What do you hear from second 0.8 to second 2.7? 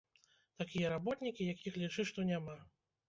работнікі, якіх лічы што няма.